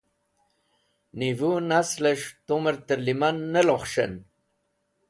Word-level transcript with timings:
Nivu 1.19 1.51
Nasles̃h 1.69 2.27
tumer 2.45 2.75
terliman 2.87 3.35
ne 3.53 3.61
lokhs̃han 3.67 4.13